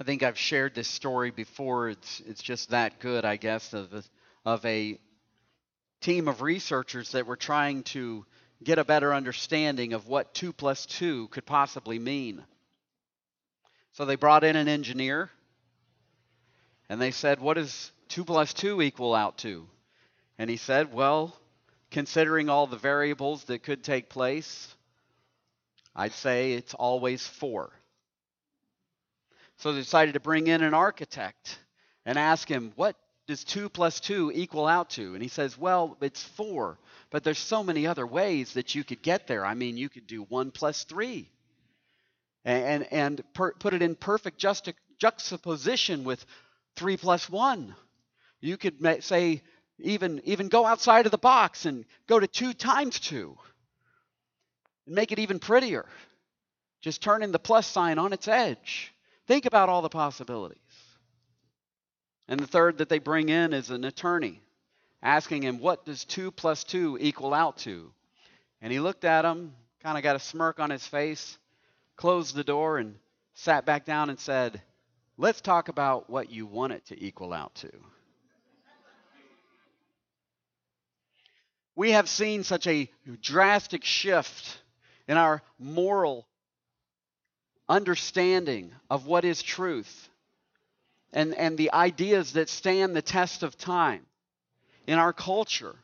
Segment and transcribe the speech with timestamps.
[0.00, 1.90] I think I've shared this story before.
[1.90, 4.02] It's it's just that good, I guess, of a,
[4.46, 4.98] of a
[6.00, 8.24] team of researchers that were trying to
[8.64, 12.42] get a better understanding of what two plus two could possibly mean.
[13.92, 15.28] So they brought in an engineer,
[16.88, 19.68] and they said, "What does two plus two equal out to?"
[20.38, 21.36] And he said, "Well,
[21.90, 24.74] considering all the variables that could take place,
[25.94, 27.70] I'd say it's always four.
[29.60, 31.58] So they decided to bring in an architect
[32.06, 32.96] and ask him, what
[33.26, 35.12] does 2 plus 2 equal out to?
[35.12, 36.78] And he says, well, it's 4,
[37.10, 39.44] but there's so many other ways that you could get there.
[39.44, 41.30] I mean, you could do 1 plus 3
[42.46, 46.24] and, and, and per, put it in perfect juxta, juxtaposition with
[46.76, 47.74] 3 plus 1.
[48.40, 49.42] You could say,
[49.78, 53.36] even, even go outside of the box and go to 2 times 2
[54.86, 55.84] and make it even prettier.
[56.80, 58.94] Just turning the plus sign on its edge.
[59.26, 60.58] Think about all the possibilities.
[62.28, 64.40] And the third that they bring in is an attorney,
[65.02, 67.92] asking him, What does 2 plus 2 equal out to?
[68.62, 71.38] And he looked at him, kind of got a smirk on his face,
[71.96, 72.96] closed the door, and
[73.34, 74.62] sat back down and said,
[75.16, 77.70] Let's talk about what you want it to equal out to.
[81.74, 82.90] We have seen such a
[83.22, 84.60] drastic shift
[85.08, 86.26] in our moral
[87.70, 90.08] understanding of what is truth
[91.12, 94.04] and, and the ideas that stand the test of time
[94.86, 95.76] in our culture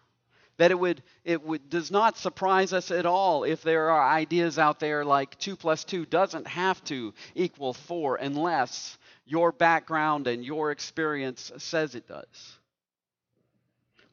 [0.59, 4.59] that it would it would does not surprise us at all if there are ideas
[4.59, 10.45] out there like 2 plus 2 doesn't have to equal 4 unless your background and
[10.45, 12.59] your experience says it does.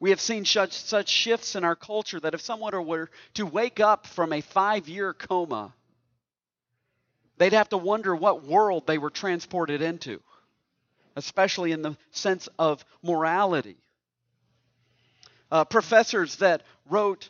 [0.00, 3.80] We have seen such, such shifts in our culture that if someone were to wake
[3.80, 5.72] up from a five year coma
[7.38, 10.20] They'd have to wonder what world they were transported into,
[11.16, 13.76] especially in the sense of morality.
[15.50, 17.28] Uh, professors that wrote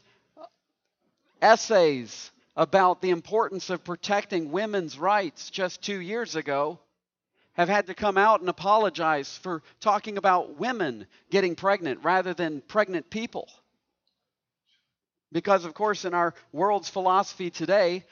[1.40, 6.78] essays about the importance of protecting women's rights just two years ago
[7.54, 12.60] have had to come out and apologize for talking about women getting pregnant rather than
[12.62, 13.48] pregnant people.
[15.32, 18.04] Because, of course, in our world's philosophy today,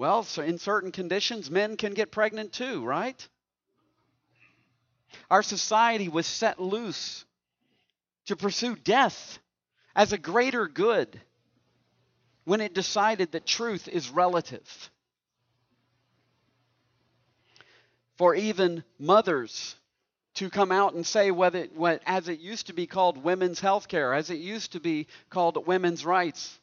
[0.00, 3.28] well, so in certain conditions, men can get pregnant too, right?
[5.30, 7.26] Our society was set loose
[8.24, 9.38] to pursue death
[9.94, 11.20] as a greater good
[12.44, 14.90] when it decided that truth is relative.
[18.16, 19.76] For even mothers
[20.36, 21.68] to come out and say whether
[22.06, 25.66] as it used to be called women's health care, as it used to be called
[25.66, 26.58] women's rights,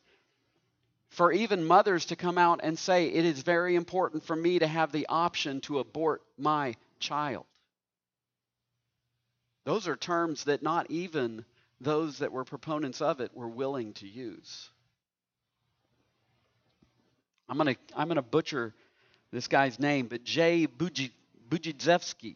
[1.17, 4.67] for even mothers to come out and say, It is very important for me to
[4.67, 7.45] have the option to abort my child.
[9.66, 11.44] Those are terms that not even
[11.81, 14.69] those that were proponents of it were willing to use.
[17.50, 18.75] I'm going to I'm to butcher
[19.31, 22.35] this guy's name, but Jay Budziszewski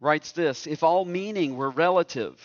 [0.00, 2.40] writes this If all meaning were relative,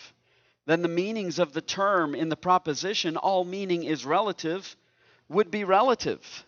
[0.66, 4.76] then the meanings of the term in the proposition, all meaning is relative,
[5.28, 6.44] would be relative.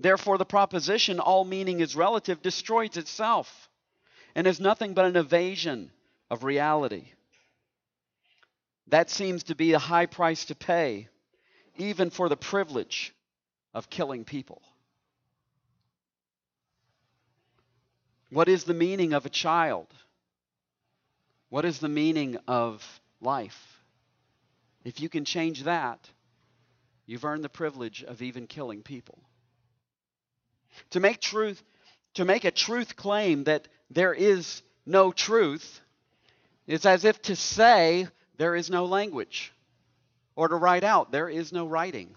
[0.00, 3.68] Therefore, the proposition, all meaning is relative, destroys itself
[4.34, 5.90] and is nothing but an evasion
[6.30, 7.12] of reality.
[8.86, 11.08] That seems to be a high price to pay,
[11.76, 13.12] even for the privilege
[13.74, 14.62] of killing people.
[18.30, 19.88] What is the meaning of a child?
[21.50, 23.80] What is the meaning of life?
[24.84, 26.08] If you can change that,
[27.06, 29.18] you've earned the privilege of even killing people.
[30.90, 31.62] To make truth
[32.14, 35.80] to make a truth claim that there is no truth
[36.66, 38.08] is as if to say
[38.38, 39.52] there is no language
[40.34, 42.14] or to write out there is no writing.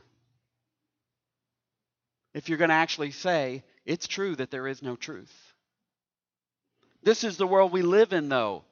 [2.34, 5.34] If you're going to actually say it's true that there is no truth.
[7.03, 8.64] This is the world we live in though.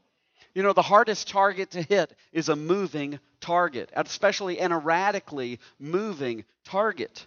[0.60, 6.44] You know, the hardest target to hit is a moving target, especially an erratically moving
[6.66, 7.26] target.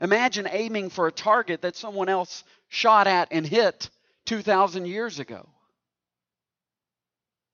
[0.00, 3.90] Imagine aiming for a target that someone else shot at and hit
[4.24, 5.46] 2,000 years ago.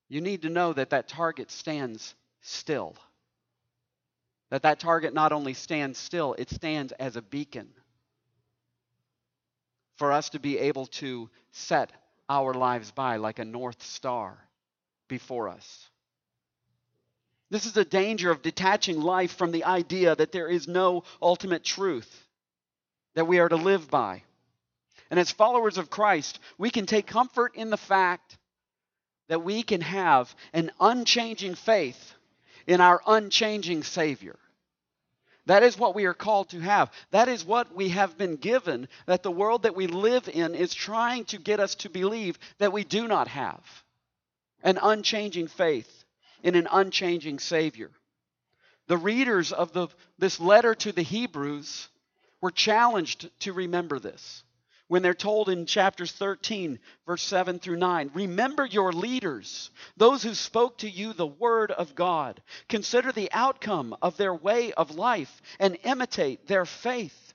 [0.09, 2.95] You need to know that that target stands still.
[4.51, 7.69] That that target not only stands still, it stands as a beacon
[9.97, 11.91] for us to be able to set
[12.31, 14.39] our lives by like a north star
[15.09, 15.89] before us.
[17.51, 21.65] This is the danger of detaching life from the idea that there is no ultimate
[21.65, 22.27] truth.
[23.15, 24.23] that we are to live by.
[25.11, 28.39] And as followers of Christ, we can take comfort in the fact
[29.29, 32.15] that we can have an unchanging faith
[32.67, 34.39] in our unchanging Savior.
[35.51, 36.93] That is what we are called to have.
[37.11, 40.73] That is what we have been given, that the world that we live in is
[40.73, 43.61] trying to get us to believe that we do not have
[44.63, 46.05] an unchanging faith
[46.45, 47.91] in an unchanging Savior.
[48.87, 49.89] The readers of the,
[50.21, 51.89] this letter to the Hebrews
[52.41, 54.45] were challenged to remember this
[54.91, 60.35] when they're told in chapters 13, verse 7 through 9 Remember your leaders, those who
[60.35, 62.43] spoke to you the word of God.
[62.69, 67.35] Consider the outcome of their way of life and imitate their faith.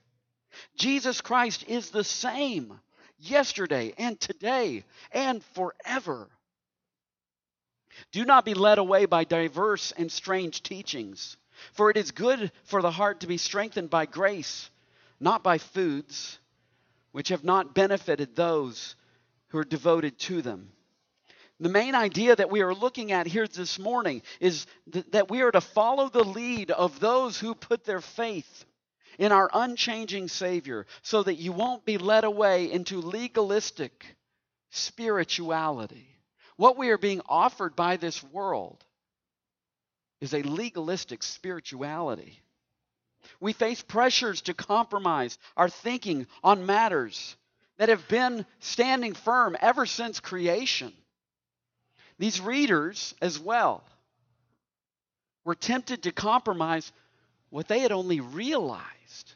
[0.76, 2.78] Jesus Christ is the same
[3.20, 6.28] yesterday and today and forever.
[8.12, 11.38] Do not be led away by diverse and strange teachings,
[11.72, 14.68] for it is good for the heart to be strengthened by grace,
[15.18, 16.38] not by foods
[17.16, 18.94] which have not benefited those
[19.48, 20.70] who are devoted to them.
[21.60, 25.40] The main idea that we are looking at here this morning is th- that we
[25.40, 28.66] are to follow the lead of those who put their faith
[29.18, 34.14] in our unchanging Savior so that you won't be led away into legalistic
[34.68, 36.06] spirituality.
[36.58, 38.84] What we are being offered by this world
[40.20, 42.42] is a legalistic spirituality.
[43.40, 47.36] We face pressures to compromise our thinking on matters
[47.78, 50.92] that have been standing firm ever since creation.
[52.18, 53.84] These readers, as well,
[55.44, 56.90] were tempted to compromise
[57.50, 59.34] what they had only realized,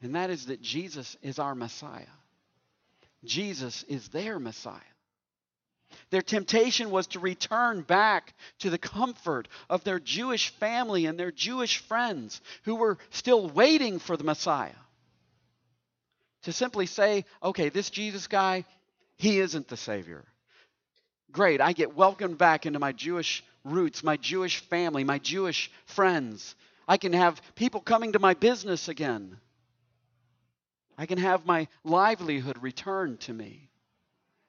[0.00, 2.06] and that is that Jesus is our Messiah.
[3.24, 4.80] Jesus is their Messiah.
[6.12, 11.32] Their temptation was to return back to the comfort of their Jewish family and their
[11.32, 14.74] Jewish friends who were still waiting for the Messiah.
[16.42, 18.66] To simply say, okay, this Jesus guy,
[19.16, 20.26] he isn't the Savior.
[21.30, 26.54] Great, I get welcomed back into my Jewish roots, my Jewish family, my Jewish friends.
[26.86, 29.38] I can have people coming to my business again.
[30.98, 33.70] I can have my livelihood returned to me.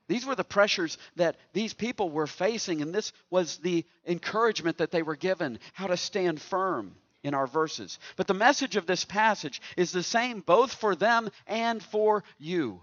[0.08, 4.92] These were the pressures that these people were facing, and this was the encouragement that
[4.92, 8.00] they were given how to stand firm in our verses.
[8.18, 12.82] But the message of this passage is the same both for them and for you.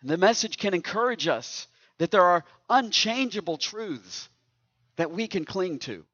[0.00, 4.28] And the message can encourage us that there are unchangeable truths
[4.96, 6.04] that we can cling to.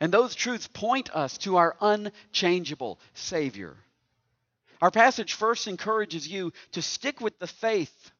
[0.00, 3.76] And those truths point us to our unchangeable Savior.
[4.80, 8.10] Our passage first encourages you to stick with the faith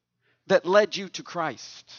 [0.46, 1.90] that led you to Christ.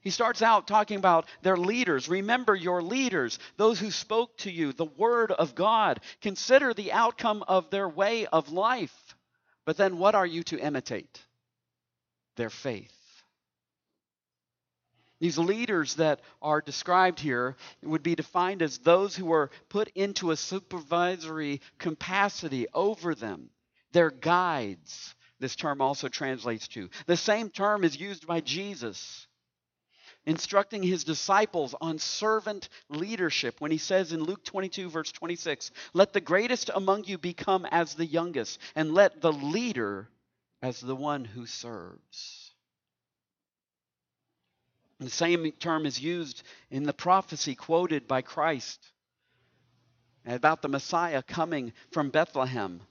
[0.00, 2.08] He starts out talking about their leaders.
[2.08, 6.00] Remember your leaders, those who spoke to you the word of God.
[6.22, 9.16] Consider the outcome of their way of life.
[9.66, 11.20] But then what are you to imitate?
[12.36, 12.96] Their faith.
[15.20, 20.30] These leaders that are described here would be defined as those who are put into
[20.30, 23.50] a supervisory capacity over them.
[23.92, 26.90] They're guides, this term also translates to.
[27.06, 29.26] The same term is used by Jesus
[30.26, 36.12] instructing his disciples on servant leadership when he says in Luke 22, verse 26, Let
[36.12, 40.08] the greatest among you become as the youngest, and let the leader
[40.60, 42.52] as the one who serves.
[44.98, 48.86] The same term is used in the prophecy quoted by Christ
[50.26, 52.82] about the Messiah coming from Bethlehem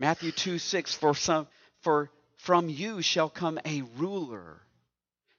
[0.00, 1.46] Matthew 2 6, for, some,
[1.80, 4.62] for from you shall come a ruler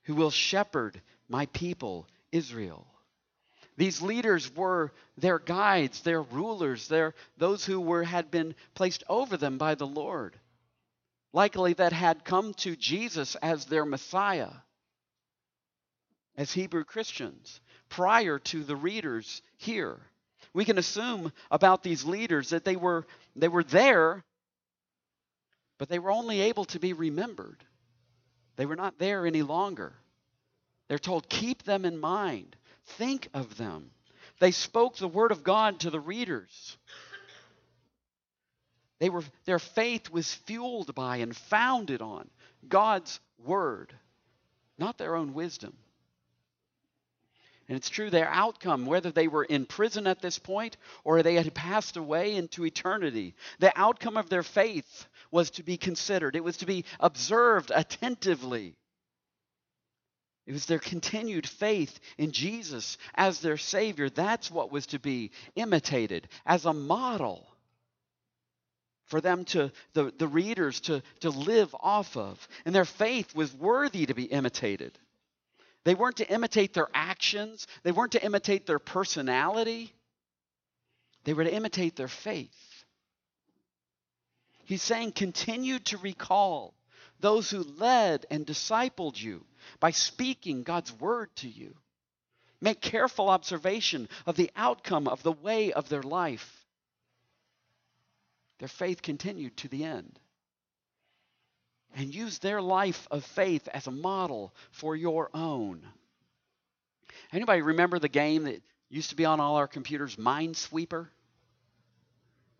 [0.03, 2.87] who will shepherd my people Israel.
[3.77, 9.37] These leaders were their guides, their rulers, their, those who were, had been placed over
[9.37, 10.39] them by the Lord.
[11.33, 14.51] Likely that had come to Jesus as their Messiah,
[16.35, 19.99] as Hebrew Christians, prior to the readers here.
[20.53, 24.23] We can assume about these leaders that they were, they were there
[25.81, 27.57] but they were only able to be remembered.
[28.55, 29.93] They were not there any longer.
[30.87, 33.89] They're told, keep them in mind, think of them.
[34.39, 36.77] They spoke the word of God to the readers.
[38.99, 42.29] They were, their faith was fueled by and founded on
[42.69, 43.91] God's word,
[44.77, 45.75] not their own wisdom.
[47.71, 50.75] And it's true, their outcome, whether they were in prison at this point
[51.05, 55.77] or they had passed away into eternity, the outcome of their faith was to be
[55.77, 58.75] considered, it was to be observed attentively.
[60.45, 64.09] It was their continued faith in Jesus as their Savior.
[64.09, 67.47] That's what was to be imitated as a model
[69.05, 72.45] for them to, the, the readers to, to live off of.
[72.65, 74.99] And their faith was worthy to be imitated.
[75.83, 79.93] They weren't to imitate their actions, they weren't to imitate their personality,
[81.23, 82.85] they were to imitate their faith.
[84.65, 86.73] He's saying, continue to recall
[87.19, 89.45] those who led and discipled you
[89.79, 91.75] by speaking God's word to you.
[92.61, 96.65] Make careful observation of the outcome of the way of their life.
[98.59, 100.19] Their faith continued to the end.
[101.95, 105.85] And use their life of faith as a model for your own.
[107.33, 111.07] Anybody remember the game that used to be on all our computers, Minesweeper?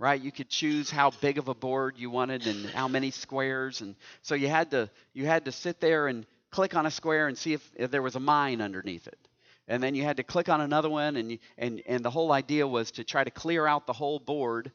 [0.02, 0.20] right?
[0.20, 3.96] You could choose how big of a board you wanted and how many squares, and
[4.24, 7.38] so you had to you had to sit there and click on a square and
[7.38, 9.20] see if, if there was a mine underneath it,
[9.68, 12.32] and then you had to click on another one, and you, and and the whole
[12.32, 14.72] idea was to try to clear out the whole board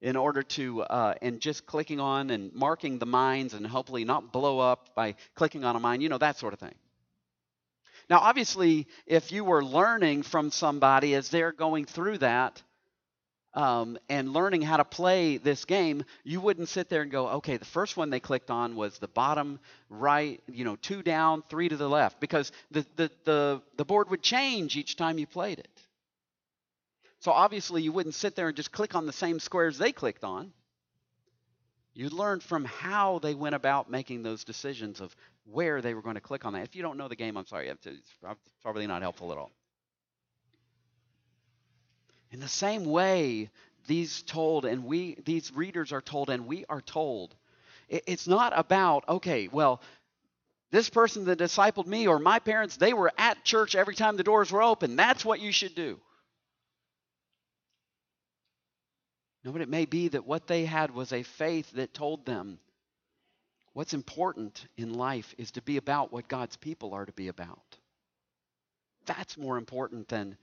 [0.00, 4.32] in order to uh, and just clicking on and marking the mines and hopefully not
[4.32, 6.74] blow up by clicking on a mine, you know that sort of thing.
[8.08, 12.62] Now, obviously, if you were learning from somebody as they're going through that,
[13.56, 17.56] um, and learning how to play this game, you wouldn't sit there and go, okay,
[17.56, 21.68] the first one they clicked on was the bottom right, you know, two down, three
[21.68, 25.58] to the left, because the, the, the, the board would change each time you played
[25.58, 25.68] it.
[27.26, 30.22] So obviously, you wouldn't sit there and just click on the same squares they clicked
[30.22, 30.52] on.
[31.92, 35.12] You'd learn from how they went about making those decisions of
[35.44, 36.62] where they were going to click on that.
[36.62, 37.88] If you don't know the game, I'm sorry, it's
[38.62, 39.50] probably not helpful at all.
[42.30, 43.50] In the same way,
[43.88, 47.34] these told and we these readers are told and we are told.
[47.88, 49.82] It's not about, okay, well,
[50.70, 54.22] this person that discipled me or my parents, they were at church every time the
[54.22, 54.94] doors were open.
[54.94, 55.98] That's what you should do.
[59.52, 62.58] But it may be that what they had was a faith that told them
[63.74, 67.76] what's important in life is to be about what God's people are to be about.
[69.06, 70.36] That's more important than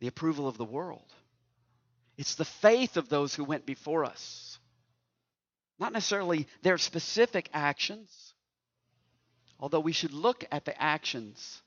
[0.00, 1.14] the approval of the world.
[2.18, 4.58] It's the faith of those who went before us,
[5.78, 8.34] not necessarily their specific actions,
[9.60, 11.62] although we should look at the actions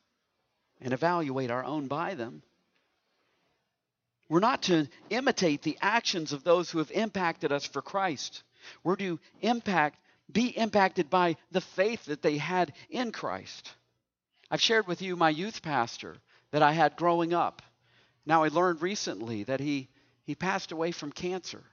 [0.82, 2.44] and evaluate our own by them.
[4.30, 8.44] We're not to imitate the actions of those who have impacted us for Christ.
[8.84, 10.00] We're to impact,
[10.32, 13.74] be impacted by the faith that they had in Christ.
[14.50, 16.18] I've shared with you my youth pastor
[16.52, 17.62] that I had growing up.
[18.26, 19.90] Now I learned recently that he
[20.26, 21.64] he passed away from cancer.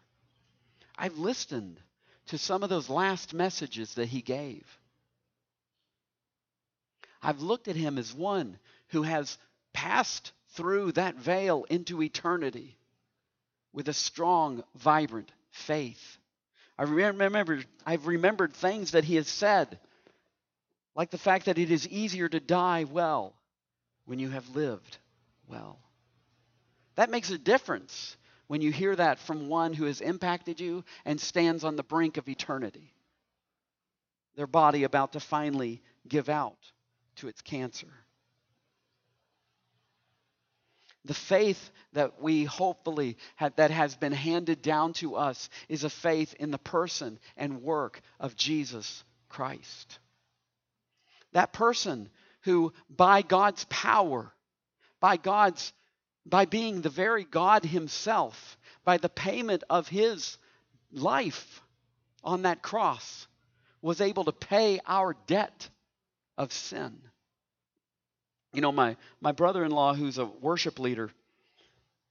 [0.97, 1.81] I've listened
[2.27, 4.65] to some of those last messages that he gave.
[7.23, 9.39] I've looked at him as one who has
[9.73, 12.77] passed through that veil into eternity
[13.73, 16.19] with a strong, vibrant faith.
[16.79, 19.79] I remember, I've remembered things that he has said,
[20.97, 23.35] like the fact that it is easier to die well
[24.07, 24.99] when you have lived
[25.47, 25.79] well.
[26.97, 28.17] That makes a difference
[28.49, 32.17] when you hear that from one who has impacted you and stands on the brink
[32.17, 32.93] of eternity.
[34.37, 36.59] Their body about to finally give out
[37.17, 37.89] to its cancer.
[41.05, 45.91] The faith that we hopefully have, that has been handed down to us is a
[45.91, 49.99] faith in the person and work of Jesus Christ.
[51.33, 52.11] That person
[52.43, 54.33] who, by God's power,
[55.01, 55.73] by God's
[56.27, 60.39] by being the very God Himself, by the payment of His
[60.93, 61.63] life
[62.23, 63.27] on that cross,
[63.83, 65.69] was able to pay our debt
[66.37, 67.01] of sin.
[68.53, 71.11] You know, my, my brother in law, who's a worship leader,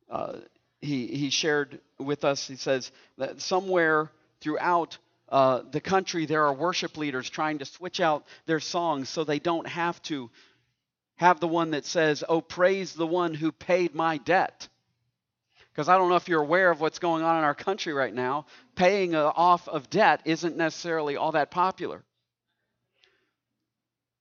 [0.10, 0.38] uh,
[0.82, 4.10] he, he shared with us, he says that somewhere
[4.42, 9.24] throughout uh, the country there are worship leaders trying to switch out their songs so
[9.24, 10.30] they don't have to
[11.18, 14.68] have the one that says, Oh, praise the one who paid my debt.
[15.72, 18.14] Because I don't know if you're aware of what's going on in our country right
[18.14, 18.46] now.
[18.76, 22.04] Paying off of debt isn't necessarily all that popular.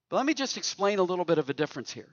[0.09, 2.09] But let me just explain a little bit of a difference here.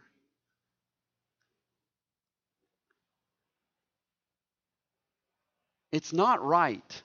[5.92, 7.04] It's not right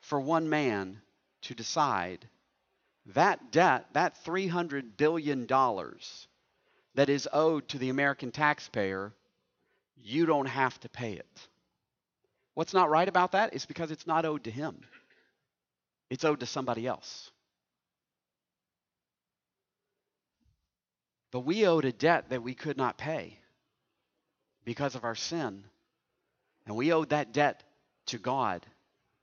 [0.00, 1.00] for one man
[1.42, 2.28] to decide
[3.06, 5.46] that debt, that $300 billion,
[6.94, 9.12] that is owed to the American taxpayer,
[9.96, 11.48] you don't have to pay it.
[12.54, 14.80] What's not right about that is because it's not owed to him,
[16.08, 17.30] it's owed to somebody else.
[21.30, 23.38] But we owed a debt that we could not pay
[24.64, 25.64] because of our sin.
[26.66, 27.62] And we owed that debt
[28.06, 28.64] to God.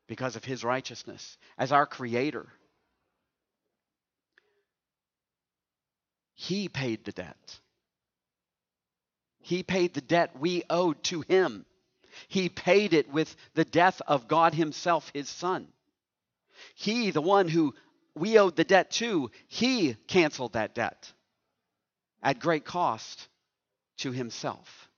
[0.07, 2.47] because of his righteousness as our creator.
[6.35, 7.59] He paid the debt.
[9.39, 11.65] He paid the debt we owed to him.
[12.27, 15.67] He paid it with the death of God Himself, His Son.
[16.75, 17.73] He, the one who
[18.13, 21.11] we owed the debt to, He canceled that debt
[22.23, 23.27] at great cost
[23.97, 24.89] to Himself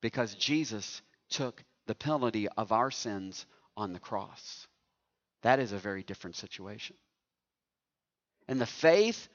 [0.00, 4.68] because Jesus took the penalty of our sins on the cross.
[5.42, 6.96] That is a very different situation.
[8.46, 9.28] And the faith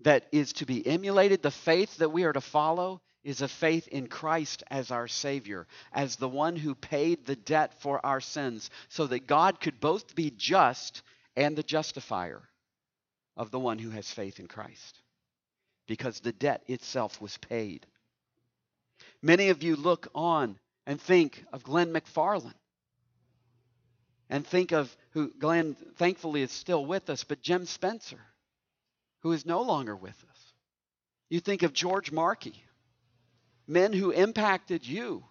[0.00, 3.88] that is to be emulated, the faith that we are to follow, is a faith
[3.88, 8.68] in Christ as our Savior, as the one who paid the debt for our sins,
[8.88, 11.02] so that God could both be just
[11.36, 12.42] and the justifier
[13.36, 15.01] of the one who has faith in Christ,
[15.92, 17.84] because the debt itself was paid.
[19.20, 22.54] Many of you look on and think of Glenn McFarland
[24.30, 28.20] and think of who Glenn thankfully is still with us, but Jim Spencer,
[29.20, 30.54] who is no longer with us.
[31.28, 32.64] You think of George Markey,
[33.66, 35.22] men who impacted you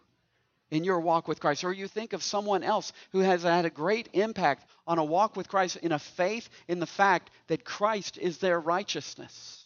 [0.70, 3.72] in your walk with Christ, or you think of someone else who has had a
[3.72, 8.20] great impact on a walk with Christ in a faith in the fact that Christ
[8.20, 9.61] is their righteousness.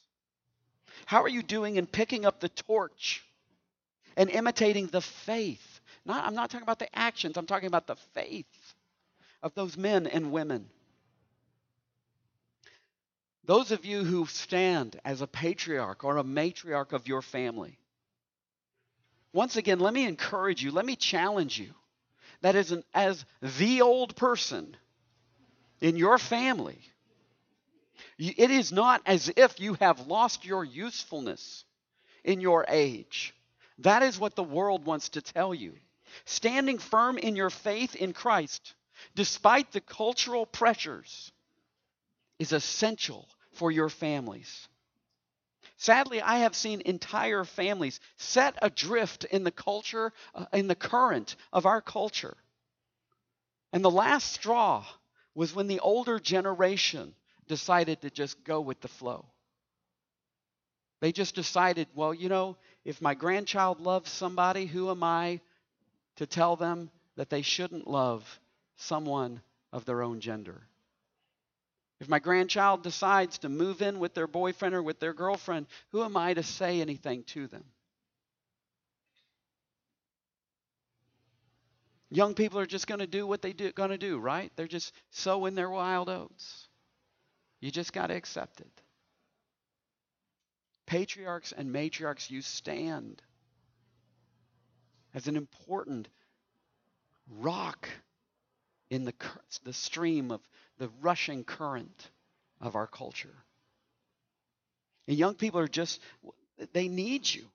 [1.06, 3.24] How are you doing in picking up the torch
[4.18, 5.82] and imitating the faith?
[6.06, 8.76] Not, I'm not talking about the actions, I'm talking about the faith
[9.42, 10.70] of those men and women.
[13.46, 17.78] Those of you who stand as a patriarch or a matriarch of your family,
[19.34, 21.74] once again, let me encourage you, let me challenge you
[22.42, 24.76] that as, an, as the old person
[25.82, 26.80] in your family,
[28.18, 31.64] it is not as if you have lost your usefulness
[32.24, 33.34] in your age.
[33.80, 35.74] That is what the world wants to tell you.
[36.26, 38.74] Standing firm in your faith in Christ,
[39.16, 41.32] despite the cultural pressures,
[42.40, 44.68] is essential for your families.
[45.78, 51.36] Sadly, I have seen entire families set adrift in the culture, uh, in the current
[51.52, 52.38] of our culture.
[53.74, 54.86] And the last straw
[55.34, 57.14] was when the older generation
[57.48, 59.26] decided to just go with the flow.
[61.02, 65.42] They just decided, well, you know, if my grandchild loves somebody, who am I
[66.16, 68.40] to tell them that they shouldn't love
[68.78, 70.62] someone of their own gender?
[72.00, 76.04] If my grandchild decides to move in with their boyfriend or with their girlfriend, who
[76.04, 77.64] am I to say anything to them?
[82.10, 84.52] Young people are just going to do what they're going to do, right?
[84.56, 86.68] They're just sowing their wild oats.
[87.66, 88.82] You just got to accept it.
[90.86, 93.24] Patriarchs and matriarchs, you stand
[95.16, 96.08] as an important
[97.28, 97.90] rock
[98.92, 99.16] in the,
[99.64, 100.42] the stream of
[100.78, 102.12] the rushing current
[102.62, 103.34] of our culture.
[105.08, 106.00] And young people are just,
[106.74, 107.46] they need you.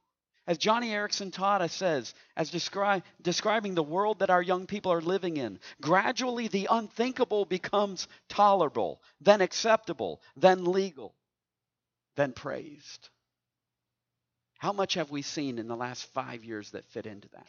[0.51, 5.01] As Joni Eareckson Tada says, as descri- describing the world that our young people are
[5.01, 11.15] living in, gradually the unthinkable becomes tolerable, then acceptable, then legal,
[12.17, 13.11] then praised.
[14.59, 17.47] How much have we seen in the last five years that fit into that?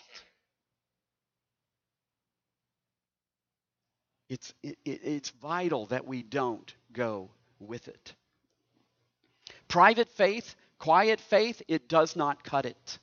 [4.29, 8.13] It's, it, it's vital that we don't go with it.
[9.67, 12.99] Private faith, quiet faith, it does not cut it.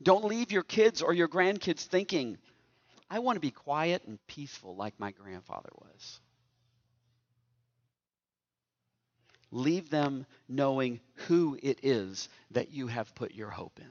[0.00, 2.38] Don't leave your kids or your grandkids thinking,
[3.10, 6.20] I want to be quiet and peaceful like my grandfather was.
[9.50, 13.90] Leave them knowing who it is that you have put your hope in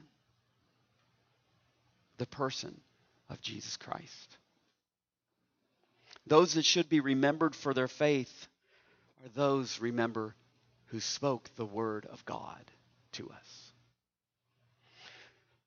[2.16, 2.80] the person
[3.28, 4.38] of Jesus Christ.
[6.26, 8.48] Those that should be remembered for their faith
[9.22, 10.34] are those, remember,
[10.90, 12.64] who spoke the word of God
[13.12, 13.72] to us.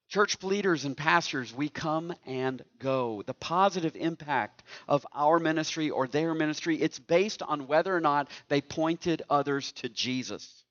[0.10, 3.24] Church leaders and pastors, we come and go.
[3.26, 8.30] The positive impact of our ministry or their ministry, it's based on whether or not
[8.48, 10.64] they pointed others to Jesus.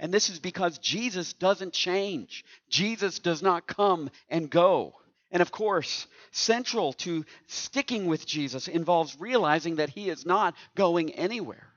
[0.00, 2.44] And this is because Jesus doesn't change.
[2.68, 4.94] Jesus does not come and go.
[5.30, 11.12] And of course, central to sticking with Jesus involves realizing that he is not going
[11.12, 11.69] anywhere.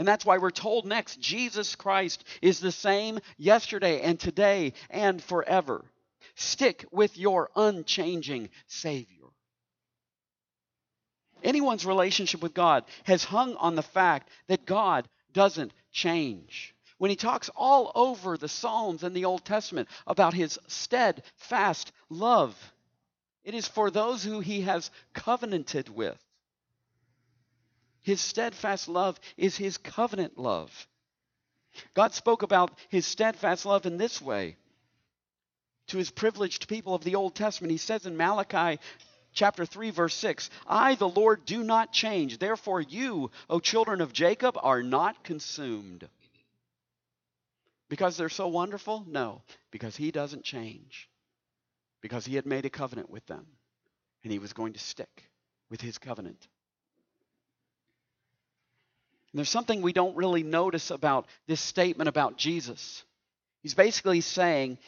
[0.00, 5.22] And that's why we're told next Jesus Christ is the same yesterday and today and
[5.22, 5.84] forever.
[6.36, 9.26] Stick with your unchanging Savior.
[11.44, 17.16] Anyone's relationship with God has hung on the fact that God doesn't change when he
[17.16, 22.56] talks all over the Psalms and the Old Testament about his steadfast love.
[23.44, 26.18] It is for those who he has covenanted with.
[28.02, 30.88] His steadfast love is his covenant love.
[31.94, 34.56] God spoke about his steadfast love in this way
[35.88, 37.70] to his privileged people of the Old Testament.
[37.70, 38.80] He says in Malachi
[39.32, 42.38] chapter 3 verse 6, "I the Lord do not change.
[42.38, 46.08] Therefore you, O children of Jacob, are not consumed."
[47.88, 49.04] Because they're so wonderful?
[49.08, 51.08] No, because he doesn't change.
[52.00, 53.46] Because he had made a covenant with them
[54.22, 55.30] and he was going to stick
[55.68, 56.48] with his covenant.
[59.32, 63.04] And there's something we don't really notice about this statement about Jesus.
[63.62, 64.78] He's basically saying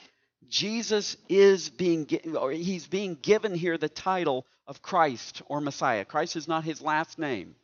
[0.48, 6.04] Jesus is being or he's being given here the title of Christ or Messiah.
[6.04, 7.54] Christ is not his last name.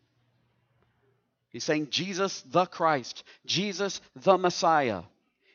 [1.51, 5.03] He's saying Jesus the Christ, Jesus the Messiah.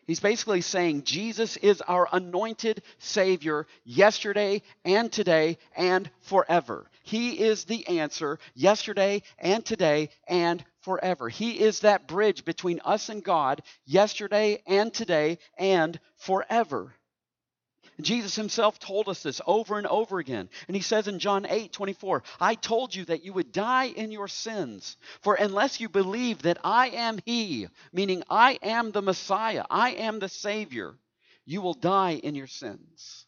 [0.05, 6.89] He's basically saying Jesus is our anointed Savior yesterday and today and forever.
[7.03, 11.29] He is the answer yesterday and today and forever.
[11.29, 16.93] He is that bridge between us and God yesterday and today and forever.
[18.01, 20.49] Jesus himself told us this over and over again.
[20.67, 24.11] And he says in John 8 24, I told you that you would die in
[24.11, 24.97] your sins.
[25.21, 30.19] For unless you believe that I am he, meaning I am the Messiah, I am
[30.19, 30.95] the Savior,
[31.45, 33.25] you will die in your sins.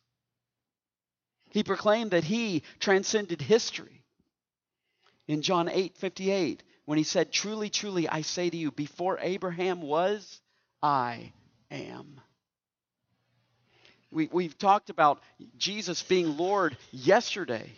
[1.52, 4.04] He proclaimed that he transcended history.
[5.28, 9.82] In John 8 58, when he said, Truly, truly, I say to you, before Abraham
[9.82, 10.42] was,
[10.82, 11.34] I
[11.72, 12.22] am.
[14.12, 15.22] We, we've talked about
[15.58, 17.70] Jesus being Lord yesterday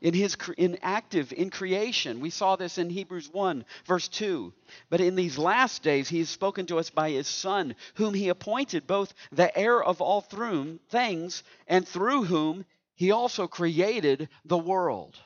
[0.00, 2.20] in his in active in creation.
[2.20, 4.52] We saw this in hebrews 1 verse 2
[4.90, 8.28] but in these last days he has spoken to us by his son whom he
[8.28, 14.58] appointed both the heir of all through things and through whom he also created the
[14.58, 15.16] world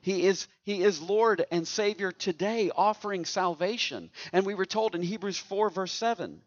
[0.00, 4.10] he is, he is Lord and Savior today, offering salvation.
[4.32, 6.40] And we were told in Hebrews 4, verse 7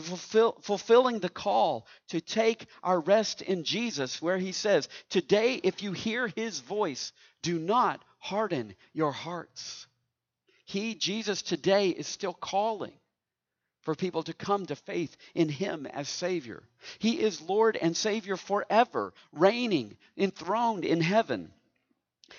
[0.00, 5.82] fulfill, fulfilling the call to take our rest in Jesus, where he says, Today, if
[5.82, 9.86] you hear his voice, do not harden your hearts.
[10.64, 12.92] He, Jesus, today is still calling
[13.82, 16.62] for people to come to faith in him as Savior.
[16.98, 21.52] He is Lord and Savior forever, reigning, enthroned in heaven.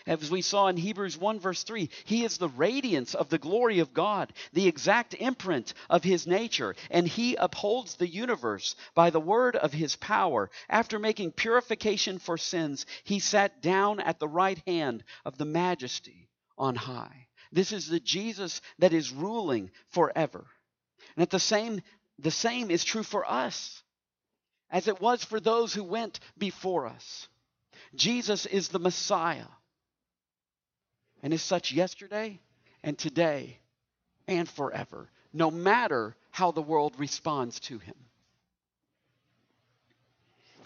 [0.05, 3.79] As we saw in Hebrews 1, verse 3, he is the radiance of the glory
[3.79, 9.19] of God, the exact imprint of his nature, and he upholds the universe by the
[9.19, 10.49] word of his power.
[10.69, 16.29] After making purification for sins, he sat down at the right hand of the majesty
[16.57, 17.27] on high.
[17.51, 20.45] This is the Jesus that is ruling forever.
[21.15, 21.81] And at the same,
[22.19, 23.83] the same is true for us,
[24.69, 27.27] as it was for those who went before us.
[27.95, 29.45] Jesus is the Messiah
[31.23, 32.39] and is such yesterday
[32.83, 33.57] and today
[34.27, 37.95] and forever, no matter how the world responds to him.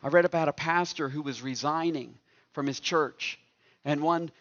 [0.02, 2.18] I read about a pastor who was resigning
[2.54, 3.40] from his church,
[3.84, 4.32] and one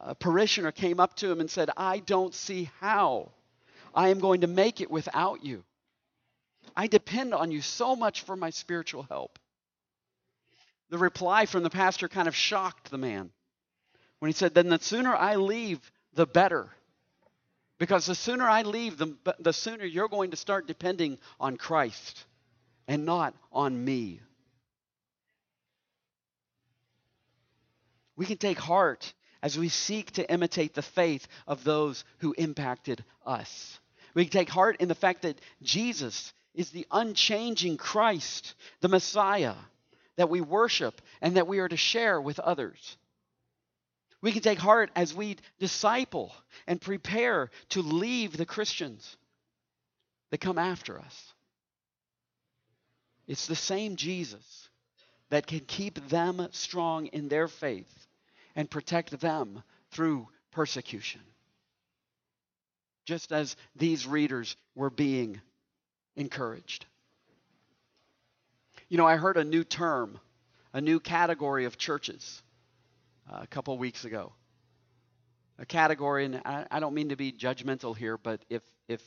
[0.00, 3.32] uh, parishioner came up to him and said, I don't see how
[3.94, 5.64] I am going to make it without you.
[6.76, 9.38] I depend on you so much for my spiritual help.
[10.90, 13.30] The reply from the pastor kind of shocked the man
[14.24, 15.78] when he said, Then the sooner I leave,
[16.14, 16.70] the better.
[17.76, 22.24] Because the sooner I leave, the, the sooner you're going to start depending on Christ
[22.88, 24.22] and not on me.
[28.16, 33.04] We can take heart as we seek to imitate the faith of those who impacted
[33.26, 33.78] us.
[34.14, 39.56] We can take heart in the fact that Jesus is the unchanging Christ, the Messiah
[40.16, 42.96] that we worship and that we are to share with others.
[44.24, 46.34] We can take heart as we disciple
[46.66, 49.18] and prepare to leave the Christians
[50.30, 51.34] that come after us.
[53.26, 54.70] It's the same Jesus
[55.28, 58.06] that can keep them strong in their faith
[58.56, 61.20] and protect them through persecution.
[63.04, 65.38] Just as these readers were being
[66.16, 66.86] encouraged.
[68.88, 70.18] You know, I heard a new term,
[70.72, 72.42] a new category of churches
[73.30, 74.32] a couple weeks ago.
[75.58, 79.00] A category, and I, I don't mean to be judgmental here, but if if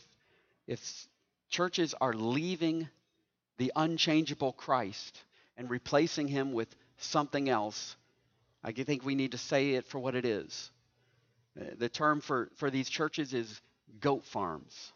[0.66, 1.08] if
[1.50, 2.88] churches are leaving
[3.58, 5.24] the unchangeable Christ
[5.58, 7.96] and replacing him with something else,
[8.64, 10.72] I think we need to say it for what it is.
[11.78, 13.62] The term for, for these churches is
[14.00, 14.94] goat farms.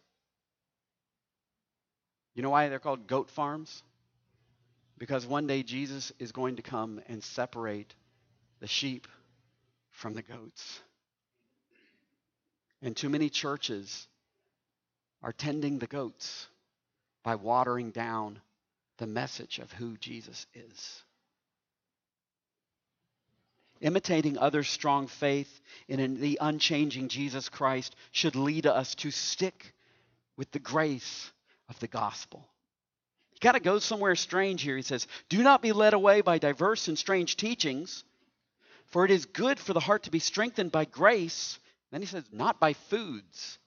[2.35, 3.81] You know why they're called goat farms?
[4.97, 7.95] Because one day Jesus is going to come and separate
[8.61, 9.07] the sheep
[9.89, 10.79] from the goats.
[12.81, 14.07] And too many churches
[15.21, 16.47] are tending the goats
[17.23, 18.39] by watering down
[18.97, 21.03] the message of who Jesus is.
[23.81, 29.73] Imitating others' strong faith in the unchanging Jesus Christ should lead us to stick
[30.37, 31.31] with the grace
[31.67, 32.47] of the gospel.
[33.33, 34.77] You got to go somewhere strange here.
[34.77, 38.03] He says, Do not be led away by diverse and strange teachings,
[38.91, 41.59] for it is good for the heart to be strengthened by grace.
[41.91, 43.57] Then he says, Not by foods,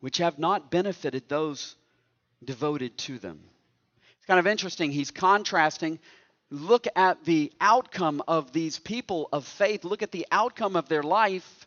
[0.00, 1.76] which have not benefited those
[2.44, 3.40] devoted to them.
[4.18, 4.90] It's kind of interesting.
[4.90, 6.00] He's contrasting.
[6.50, 9.84] Look at the outcome of these people of faith.
[9.84, 11.66] Look at the outcome of their life.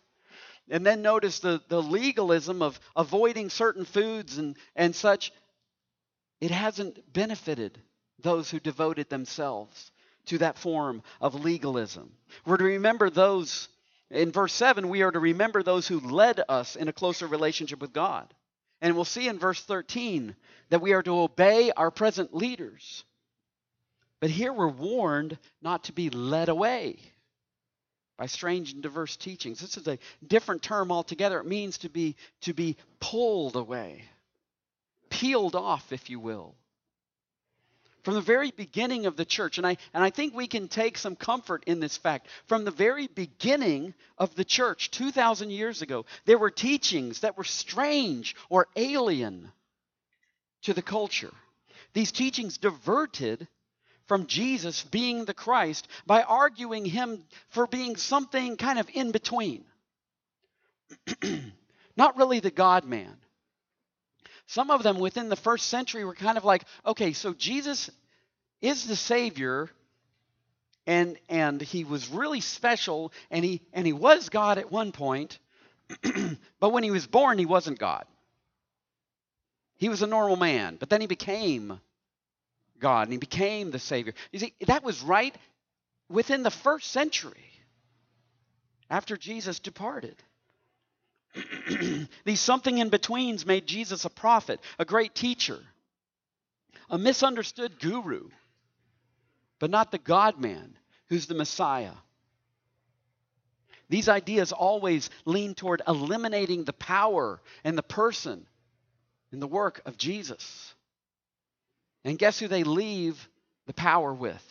[0.69, 5.31] And then notice the, the legalism of avoiding certain foods and, and such.
[6.41, 7.79] It hasn't benefited
[8.19, 9.91] those who devoted themselves
[10.27, 12.11] to that form of legalism.
[12.45, 13.67] We're to remember those,
[14.09, 17.81] in verse 7, we are to remember those who led us in a closer relationship
[17.81, 18.33] with God.
[18.81, 20.35] And we'll see in verse 13
[20.69, 23.03] that we are to obey our present leaders.
[24.19, 26.97] But here we're warned not to be led away
[28.17, 29.59] by strange and diverse teachings.
[29.59, 31.39] This is a different term altogether.
[31.39, 34.03] It means to be to be pulled away,
[35.09, 36.55] peeled off, if you will.
[38.07, 40.97] From the very beginning of the church, and I, and I think we can take
[40.97, 42.27] some comfort in this fact.
[42.45, 47.43] From the very beginning of the church, 2,000 years ago, there were teachings that were
[47.43, 49.51] strange or alien
[50.61, 51.33] to the culture.
[51.91, 53.45] These teachings diverted
[54.05, 59.65] from Jesus being the Christ by arguing him for being something kind of in between.
[61.97, 63.17] Not really the God man.
[64.47, 67.89] Some of them within the first century were kind of like, okay, so Jesus
[68.61, 69.69] is the Savior,
[70.85, 75.37] and and he was really special, and he and he was God at one point,
[76.59, 78.05] but when he was born, he wasn't God.
[79.75, 81.79] He was a normal man, but then he became
[82.79, 84.13] God, and he became the Savior.
[84.31, 85.35] You see, that was right
[86.09, 87.51] within the first century
[88.89, 90.15] after Jesus departed.
[92.25, 95.59] These something in betweens made Jesus a prophet, a great teacher,
[96.89, 98.29] a misunderstood guru,
[99.59, 100.77] but not the God man
[101.09, 101.93] who's the Messiah.
[103.89, 108.45] These ideas always lean toward eliminating the power and the person
[109.31, 110.73] and the work of Jesus.
[112.03, 113.29] And guess who they leave
[113.65, 114.43] the power with?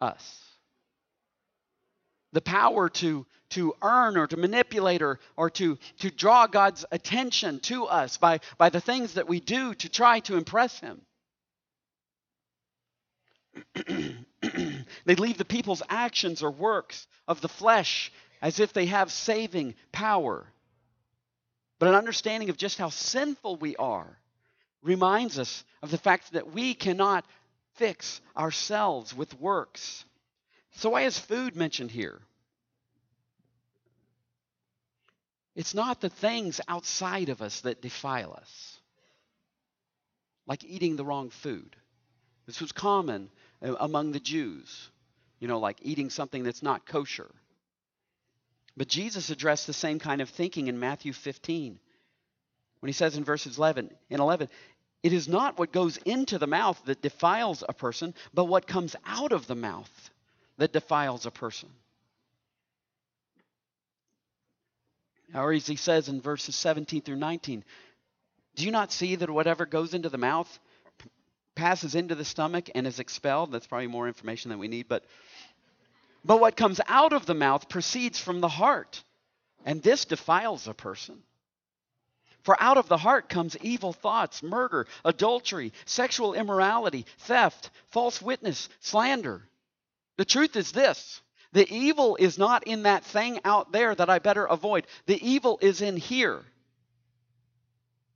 [0.00, 0.48] Us
[2.32, 7.60] the power to, to earn or to manipulate or, or to, to draw God's attention
[7.60, 11.00] to us by, by the things that we do to try to impress Him.
[15.04, 19.74] they leave the people's actions or works of the flesh as if they have saving
[19.92, 20.46] power.
[21.78, 24.18] But an understanding of just how sinful we are
[24.82, 27.24] reminds us of the fact that we cannot
[27.74, 30.04] fix ourselves with works.
[30.72, 32.20] So, why is food mentioned here?
[35.58, 38.78] It's not the things outside of us that defile us,
[40.46, 41.74] like eating the wrong food.
[42.46, 43.28] This was common
[43.60, 44.88] uh, among the Jews,
[45.40, 47.28] you know, like eating something that's not kosher.
[48.76, 51.80] But Jesus addressed the same kind of thinking in Matthew 15
[52.78, 54.48] when he says in verses 11 in 11
[55.02, 58.94] it is not what goes into the mouth that defiles a person but what comes
[59.04, 60.10] out of the mouth
[60.58, 61.68] that defiles a person.
[65.34, 67.64] Or as he says in verses 17 through 19,
[68.56, 70.58] do you not see that whatever goes into the mouth
[71.54, 73.52] passes into the stomach and is expelled?
[73.52, 75.04] That's probably more information than we need, but
[76.24, 79.02] but what comes out of the mouth proceeds from the heart,
[79.64, 81.22] and this defiles a person.
[82.42, 88.68] For out of the heart comes evil thoughts, murder, adultery, sexual immorality, theft, false witness,
[88.80, 89.48] slander.
[90.16, 91.20] The truth is this
[91.52, 94.86] the evil is not in that thing out there that I better avoid.
[95.06, 96.42] The evil is in here.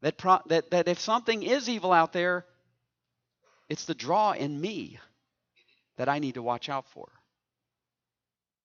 [0.02, 2.44] That, pro- that, that if something is evil out there,
[3.68, 4.98] it's the draw in me
[5.96, 7.08] that I need to watch out for.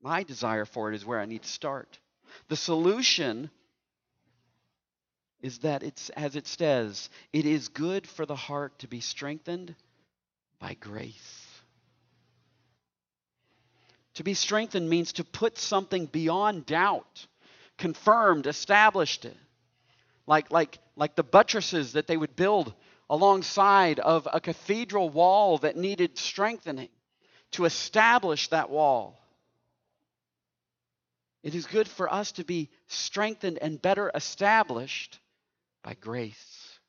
[0.02, 2.00] My desire for it is where I need to start.
[2.50, 3.50] The solution
[5.42, 9.76] is that it's, as it says, it is good for the heart to be strengthened
[10.60, 11.47] by grace.
[14.18, 17.28] To be strengthened means to put something beyond doubt,
[17.78, 19.26] confirmed, established.
[19.26, 19.38] it.
[20.26, 22.74] Like, like, like the buttresses that they would build
[23.12, 26.90] alongside of a cathedral wall that needed strengthening
[27.52, 29.20] to establish that wall.
[31.44, 35.20] It is good for us to be strengthened and better established
[35.84, 36.80] by grace,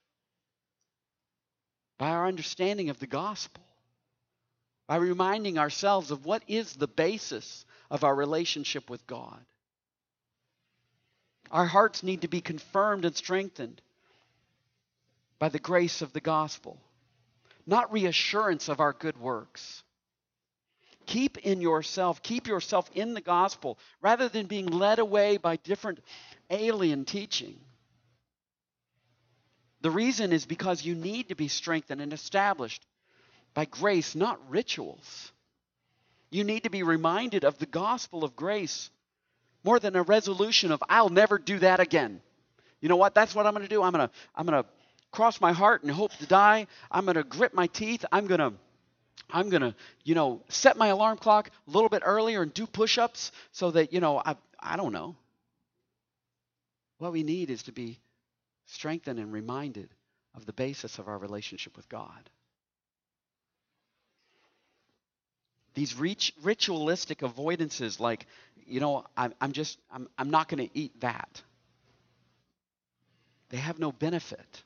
[1.99, 3.62] by our understanding of the gospel,
[4.88, 9.38] by reminding ourselves of what is the basis of our relationship with God.
[11.51, 13.81] Our hearts need to be confirmed and strengthened
[15.38, 16.79] by the grace of the gospel,
[17.66, 19.83] not reassurance of our good works.
[21.07, 26.01] Keep in yourself, keep yourself in the gospel rather than being led away by different
[26.51, 27.59] alien teaching.
[29.81, 32.85] The reason is because you need to be strengthened and established
[33.59, 35.33] by grace, not rituals.
[36.31, 38.88] You need to be reminded of the gospel of grace
[39.64, 42.21] more than a resolution of I'll never do that again.
[42.81, 43.16] You know what?
[43.16, 43.83] That's what I'm going to do.
[43.83, 44.68] I'm going to I'm going to
[45.11, 46.68] cross my heart and hope to die.
[46.88, 48.05] I'm going to grit my teeth.
[48.12, 48.53] I'm going to
[49.29, 52.64] I'm going to, you know, set my alarm clock a little bit earlier and do
[52.64, 55.16] push-ups so that, you know, I I don't know.
[56.99, 57.99] What we need is to be
[58.66, 59.88] strengthened and reminded
[60.37, 62.31] of the basis of our relationship with God.
[65.74, 65.96] These
[66.42, 68.26] ritualistic avoidances, like,
[68.66, 71.42] you know, I'm, I'm just, I'm, I'm not going to eat that,
[73.50, 74.62] they have no benefit.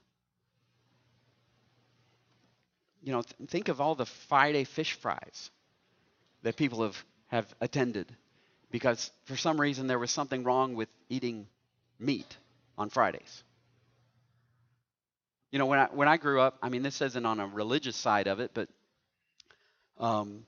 [3.03, 5.51] You know, th- think of all the Friday fish fries
[6.43, 8.07] that people have, have attended
[8.71, 11.47] because for some reason there was something wrong with eating
[11.99, 12.37] meat
[12.79, 13.45] on Fridays.
[15.51, 17.97] You know, when I, when I grew up, I mean, this isn't on a religious
[17.97, 18.69] side of it, but
[19.99, 20.45] um,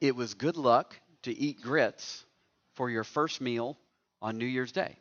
[0.00, 2.24] it was good luck to eat grits
[2.74, 3.78] for your first meal
[4.20, 4.96] on New Year's Day.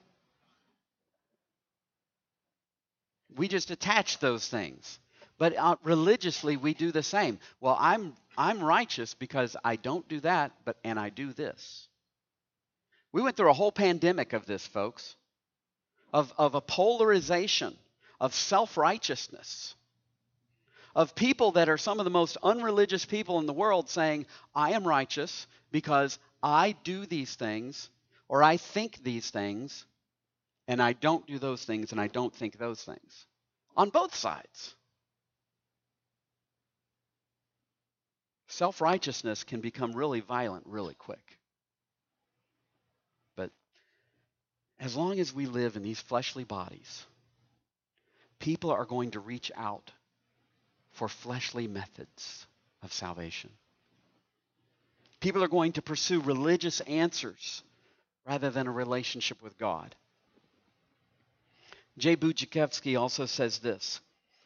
[3.36, 5.00] We just attach those things.
[5.38, 7.40] But uh, religiously, we do the same.
[7.60, 11.88] Well, I'm, I'm righteous because I don't do that, but and I do this.
[13.12, 15.16] We went through a whole pandemic of this, folks,
[16.14, 17.76] of, of a polarization
[18.20, 19.76] of self righteousness
[20.96, 24.72] of people that are some of the most unreligious people in the world saying, I
[24.72, 27.90] am righteous because I do these things
[28.30, 29.86] or I think these things
[30.68, 33.28] and I don't do those things and I don't think those things.
[33.76, 34.76] On both sides.
[38.48, 41.38] Self righteousness can become really violent really quick.
[43.36, 43.52] But
[44.80, 47.06] as long as we live in these fleshly bodies,
[48.40, 49.92] people are going to reach out
[50.96, 52.48] for fleshly methods
[52.82, 53.50] of salvation.
[55.20, 57.64] People are going to pursue religious answers
[58.26, 59.96] rather than a relationship with God.
[61.98, 64.02] Jay Budziszewski also says this,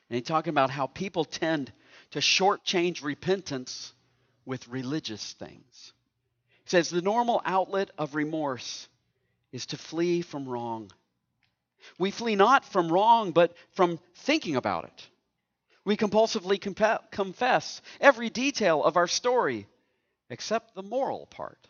[0.09, 1.71] and he's talking about how people tend
[2.11, 3.93] to shortchange repentance
[4.45, 5.93] with religious things.
[6.63, 8.87] He says the normal outlet of remorse
[9.51, 10.91] is to flee from wrong.
[11.97, 15.07] We flee not from wrong, but from thinking about it.
[15.89, 19.65] We compulsively comp- confess every detail of our story
[20.29, 21.67] except the moral part.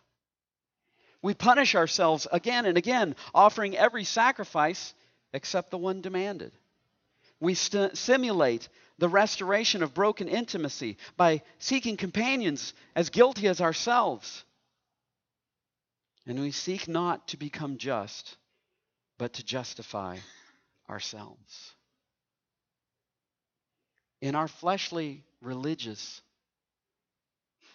[1.21, 4.93] We punish ourselves again and again, offering every sacrifice
[5.31, 6.51] except the one demanded.
[7.39, 14.43] We st- simulate the restoration of broken intimacy by seeking companions as guilty as ourselves.
[16.25, 18.35] And we seek not to become just,
[19.17, 20.17] but to justify
[20.89, 21.73] ourselves
[24.21, 26.21] in our fleshly religious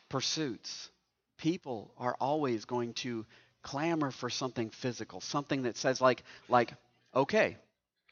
[0.09, 0.91] pursuits,
[1.39, 3.25] people are always going to
[3.63, 6.73] clamor for something physical, something that says like like
[7.15, 7.57] okay,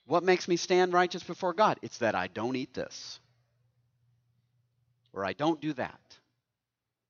[0.07, 1.79] what makes me stand righteous before God?
[1.83, 3.21] It's that I don't eat this.
[5.13, 6.01] Or I don't do that.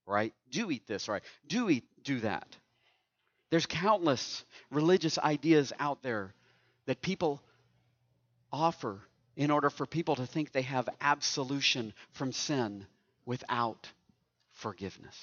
[0.06, 2.56] Or I do eat this or I do eat do that.
[3.50, 6.34] There's countless religious ideas out there
[6.86, 7.40] that people
[8.50, 9.00] offer
[9.36, 12.86] in order for people to think they have absolution from sin
[13.24, 13.88] without
[14.52, 15.16] forgiveness.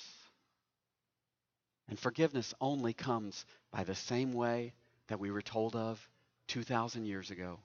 [1.87, 4.73] And forgiveness only comes by the same way
[5.07, 6.07] that we were told of
[6.47, 7.59] 2,000 years ago.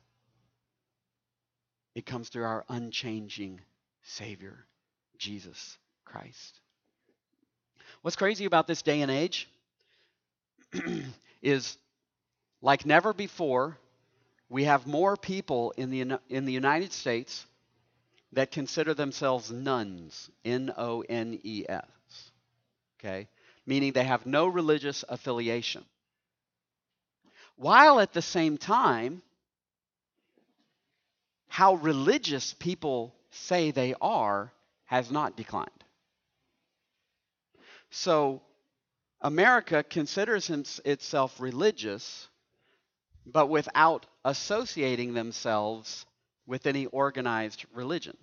[1.94, 3.60] It comes through our unchanging
[4.02, 4.66] Savior,
[5.18, 6.60] Jesus Christ.
[8.02, 9.48] What's crazy about this day and age
[11.42, 11.78] is
[12.60, 13.78] like never before,
[14.54, 17.44] we have more people in the, in the United States
[18.34, 22.30] that consider themselves nuns, N O N E S.
[23.00, 23.26] Okay?
[23.66, 25.84] Meaning they have no religious affiliation.
[27.56, 29.22] While at the same time,
[31.48, 34.52] how religious people say they are
[34.84, 35.82] has not declined.
[37.90, 38.40] So,
[39.20, 40.48] America considers
[40.84, 42.28] itself religious,
[43.26, 46.06] but without associating themselves
[46.46, 48.16] with any organized religion.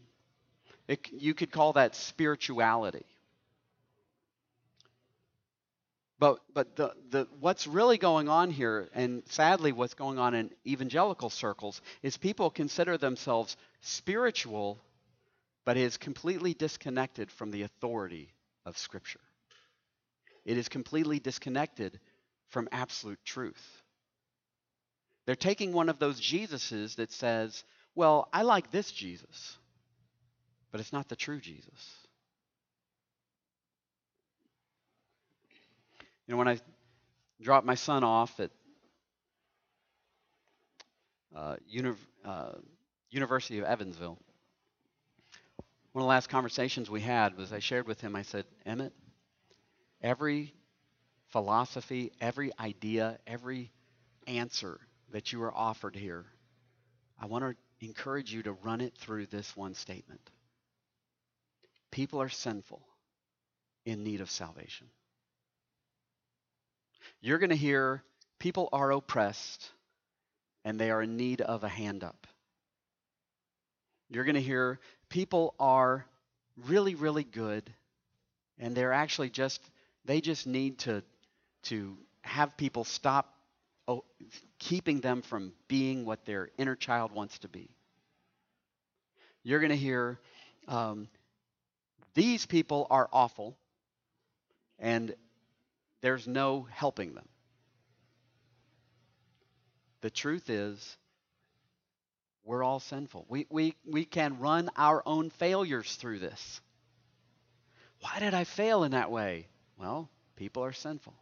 [0.88, 3.06] It, you could call that spirituality.
[6.20, 10.52] But, but the, the, what's really going on here, and sadly what's going on in
[10.68, 14.80] evangelical circles, is people consider themselves spiritual,
[15.66, 18.30] but is completely disconnected from the authority
[18.68, 19.20] of Scripture.
[20.46, 22.00] It is completely disconnected
[22.50, 23.81] from absolute truth.
[25.26, 27.64] They're taking one of those Jesuses that says,
[27.96, 29.58] well, I like this Jesus,
[30.72, 31.96] but it's not the true Jesus.
[36.28, 36.60] You know, when I
[37.42, 38.52] dropped my son off at
[41.36, 41.56] uh,
[42.26, 42.52] uh,
[43.10, 44.18] University of Evansville,
[45.92, 48.94] one of the last conversations we had was I shared with him, I said, Emmett,
[50.02, 50.54] every
[51.30, 53.72] philosophy, every idea, every
[54.26, 54.80] answer
[55.12, 56.26] that you are offered here,
[57.20, 60.22] I want to encourage you to run it through this one statement.
[61.92, 62.82] People are sinful
[63.86, 64.88] in need of salvation.
[67.22, 68.04] You're going to hear
[68.40, 69.70] people are oppressed
[70.64, 72.28] and they are in need of a hand up.
[74.10, 76.06] You're going to hear people are
[76.68, 77.72] really, really good
[78.60, 79.62] and they're actually just,
[80.06, 81.04] they just need to,
[81.64, 83.31] to have people stop
[84.60, 87.70] keeping them from being what their inner child wants to be.
[89.44, 90.20] You're going to hear
[90.68, 91.08] um,
[92.14, 93.58] these people are awful
[94.78, 95.16] and
[96.02, 97.28] there's no helping them.
[100.02, 100.98] The truth is,
[102.44, 103.26] we're all sinful.
[103.30, 106.62] We, we, we can run our own failures through this.
[108.00, 109.48] Why did I fail in that way?
[109.78, 111.14] Well, people are sinful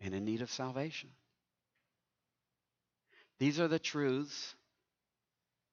[0.00, 1.08] and in need of salvation.
[3.38, 4.54] These are the truths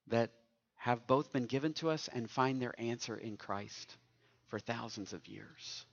[0.07, 0.31] that
[0.75, 3.95] have both been given to us and find their answer in Christ
[4.47, 5.85] for thousands of years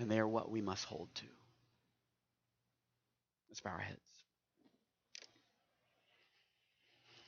[0.00, 1.26] and they are what we must hold to.
[3.48, 4.09] Let's bow our heads.